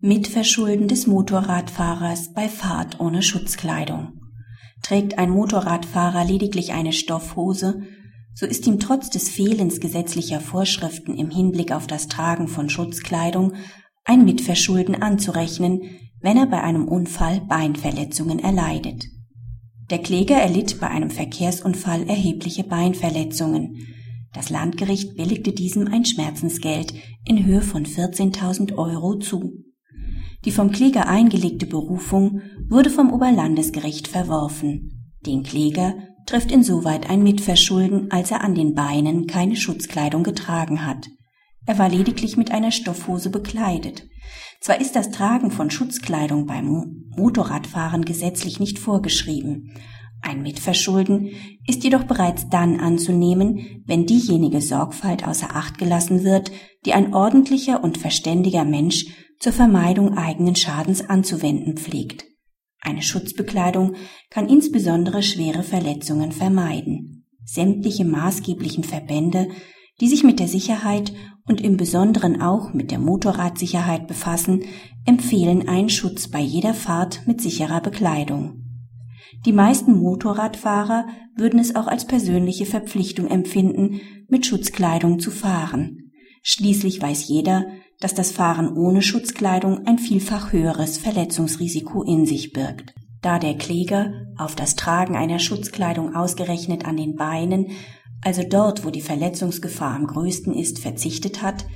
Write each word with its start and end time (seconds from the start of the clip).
Mitverschulden 0.00 0.86
des 0.86 1.08
Motorradfahrers 1.08 2.32
bei 2.32 2.48
Fahrt 2.48 3.00
ohne 3.00 3.20
Schutzkleidung. 3.20 4.12
Trägt 4.80 5.18
ein 5.18 5.28
Motorradfahrer 5.28 6.24
lediglich 6.24 6.72
eine 6.72 6.92
Stoffhose, 6.92 7.82
so 8.32 8.46
ist 8.46 8.68
ihm 8.68 8.78
trotz 8.78 9.10
des 9.10 9.28
Fehlens 9.28 9.80
gesetzlicher 9.80 10.38
Vorschriften 10.38 11.16
im 11.16 11.30
Hinblick 11.30 11.72
auf 11.72 11.88
das 11.88 12.06
Tragen 12.06 12.46
von 12.46 12.70
Schutzkleidung 12.70 13.54
ein 14.04 14.24
Mitverschulden 14.24 15.02
anzurechnen, 15.02 15.82
wenn 16.20 16.36
er 16.36 16.46
bei 16.46 16.62
einem 16.62 16.86
Unfall 16.86 17.40
Beinverletzungen 17.40 18.38
erleidet. 18.38 19.04
Der 19.90 19.98
Kläger 19.98 20.36
erlitt 20.36 20.78
bei 20.78 20.86
einem 20.86 21.10
Verkehrsunfall 21.10 22.08
erhebliche 22.08 22.62
Beinverletzungen. 22.62 23.84
Das 24.32 24.48
Landgericht 24.48 25.16
billigte 25.16 25.50
diesem 25.50 25.88
ein 25.88 26.04
Schmerzensgeld 26.04 26.94
in 27.24 27.44
Höhe 27.44 27.62
von 27.62 27.84
14.000 27.84 28.76
Euro 28.76 29.16
zu. 29.18 29.64
Die 30.44 30.52
vom 30.52 30.70
Kläger 30.70 31.08
eingelegte 31.08 31.66
Berufung 31.66 32.42
wurde 32.68 32.90
vom 32.90 33.12
Oberlandesgericht 33.12 34.08
verworfen. 34.08 35.16
Den 35.26 35.42
Kläger 35.42 35.94
trifft 36.26 36.52
insoweit 36.52 37.10
ein 37.10 37.22
Mitverschulden, 37.22 38.10
als 38.10 38.30
er 38.30 38.44
an 38.44 38.54
den 38.54 38.74
Beinen 38.74 39.26
keine 39.26 39.56
Schutzkleidung 39.56 40.22
getragen 40.22 40.86
hat. 40.86 41.06
Er 41.66 41.78
war 41.78 41.88
lediglich 41.88 42.36
mit 42.36 42.50
einer 42.50 42.70
Stoffhose 42.70 43.30
bekleidet. 43.30 44.06
Zwar 44.60 44.80
ist 44.80 44.96
das 44.96 45.10
Tragen 45.10 45.50
von 45.50 45.70
Schutzkleidung 45.70 46.46
beim 46.46 47.06
Motorradfahren 47.16 48.04
gesetzlich 48.04 48.60
nicht 48.60 48.78
vorgeschrieben, 48.78 49.72
ein 50.20 50.42
Mitverschulden 50.42 51.30
ist 51.66 51.84
jedoch 51.84 52.04
bereits 52.04 52.48
dann 52.48 52.80
anzunehmen, 52.80 53.82
wenn 53.86 54.06
diejenige 54.06 54.60
Sorgfalt 54.60 55.26
außer 55.26 55.54
Acht 55.54 55.78
gelassen 55.78 56.24
wird, 56.24 56.50
die 56.84 56.92
ein 56.92 57.14
ordentlicher 57.14 57.82
und 57.84 57.98
verständiger 57.98 58.64
Mensch 58.64 59.06
zur 59.38 59.52
Vermeidung 59.52 60.16
eigenen 60.16 60.56
Schadens 60.56 61.08
anzuwenden 61.08 61.76
pflegt. 61.76 62.24
Eine 62.80 63.02
Schutzbekleidung 63.02 63.94
kann 64.30 64.48
insbesondere 64.48 65.22
schwere 65.22 65.62
Verletzungen 65.62 66.32
vermeiden. 66.32 67.26
Sämtliche 67.44 68.04
maßgeblichen 68.04 68.84
Verbände, 68.84 69.48
die 70.00 70.08
sich 70.08 70.22
mit 70.22 70.38
der 70.38 70.48
Sicherheit 70.48 71.12
und 71.46 71.60
im 71.60 71.76
Besonderen 71.76 72.40
auch 72.40 72.72
mit 72.72 72.90
der 72.90 72.98
Motorradsicherheit 72.98 74.06
befassen, 74.06 74.64
empfehlen 75.06 75.68
einen 75.68 75.88
Schutz 75.88 76.28
bei 76.28 76.40
jeder 76.40 76.74
Fahrt 76.74 77.26
mit 77.26 77.40
sicherer 77.40 77.80
Bekleidung. 77.80 78.64
Die 79.46 79.52
meisten 79.52 79.92
Motorradfahrer 79.92 81.06
würden 81.36 81.58
es 81.58 81.74
auch 81.74 81.86
als 81.86 82.06
persönliche 82.06 82.66
Verpflichtung 82.66 83.28
empfinden, 83.28 84.00
mit 84.28 84.46
Schutzkleidung 84.46 85.20
zu 85.20 85.30
fahren. 85.30 86.12
Schließlich 86.42 87.00
weiß 87.00 87.28
jeder, 87.28 87.66
dass 88.00 88.14
das 88.14 88.30
Fahren 88.30 88.76
ohne 88.76 89.02
Schutzkleidung 89.02 89.86
ein 89.86 89.98
vielfach 89.98 90.52
höheres 90.52 90.98
Verletzungsrisiko 90.98 92.02
in 92.02 92.26
sich 92.26 92.52
birgt. 92.52 92.94
Da 93.20 93.38
der 93.38 93.56
Kläger 93.58 94.12
auf 94.36 94.54
das 94.54 94.76
Tragen 94.76 95.16
einer 95.16 95.40
Schutzkleidung 95.40 96.14
ausgerechnet 96.14 96.84
an 96.84 96.96
den 96.96 97.16
Beinen 97.16 97.72
also 98.20 98.42
dort, 98.42 98.84
wo 98.84 98.90
die 98.90 99.00
Verletzungsgefahr 99.00 99.94
am 99.94 100.06
größten 100.06 100.52
ist, 100.52 100.80
verzichtet 100.80 101.42
hat, 101.42 101.66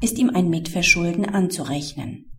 ist 0.00 0.18
ihm 0.18 0.30
ein 0.30 0.48
Mitverschulden 0.48 1.26
anzurechnen. 1.26 2.30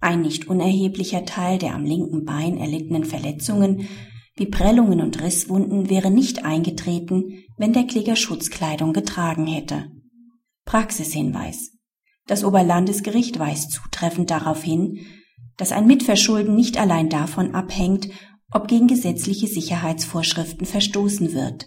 Ein 0.00 0.22
nicht 0.22 0.48
unerheblicher 0.48 1.24
Teil 1.24 1.58
der 1.58 1.74
am 1.74 1.84
linken 1.84 2.24
Bein 2.24 2.56
erlittenen 2.56 3.04
Verletzungen 3.04 3.88
wie 4.34 4.46
Prellungen 4.46 5.02
und 5.02 5.22
Risswunden 5.22 5.90
wäre 5.90 6.10
nicht 6.10 6.44
eingetreten, 6.44 7.44
wenn 7.58 7.74
der 7.74 7.86
Kläger 7.86 8.16
Schutzkleidung 8.16 8.94
getragen 8.94 9.46
hätte. 9.46 9.90
Praxishinweis. 10.64 11.72
Das 12.26 12.44
Oberlandesgericht 12.44 13.38
weist 13.38 13.72
zutreffend 13.72 14.30
darauf 14.30 14.62
hin, 14.62 15.00
dass 15.56 15.72
ein 15.72 15.86
Mitverschulden 15.86 16.54
nicht 16.54 16.78
allein 16.78 17.08
davon 17.08 17.54
abhängt, 17.54 18.08
ob 18.50 18.68
gegen 18.68 18.86
gesetzliche 18.86 19.46
Sicherheitsvorschriften 19.46 20.66
verstoßen 20.66 21.32
wird 21.32 21.66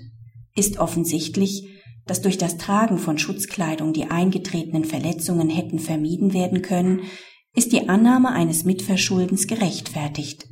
ist 0.56 0.80
offensichtlich, 0.80 1.68
dass 2.06 2.22
durch 2.22 2.38
das 2.38 2.58
Tragen 2.58 2.98
von 2.98 3.18
Schutzkleidung 3.18 3.94
die 3.94 4.06
eingetretenen 4.06 4.86
Verletzungen 4.86 5.50
hätten 5.50 5.80
vermieden 5.80 6.34
werden 6.34 6.62
können, 6.62 7.02
ist 7.54 7.72
die 7.72 7.90
Annahme 7.90 8.32
eines 8.32 8.64
Mitverschuldens 8.64 9.48
gerechtfertigt. 9.48 10.48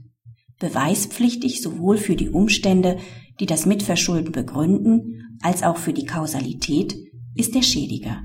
Beweispflichtig 0.60 1.62
sowohl 1.62 1.98
für 1.98 2.16
die 2.16 2.30
Umstände, 2.30 2.98
die 3.40 3.46
das 3.46 3.66
Mitverschulden 3.66 4.32
begründen, 4.32 5.38
als 5.42 5.64
auch 5.64 5.78
für 5.78 5.94
die 5.94 6.06
Kausalität 6.06 6.96
ist 7.36 7.56
der 7.56 7.62
Schädiger. 7.62 8.24